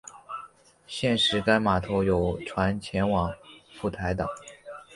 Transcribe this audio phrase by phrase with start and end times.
[0.87, 3.31] 现时该码头有船前往
[3.79, 4.27] 蒲台岛。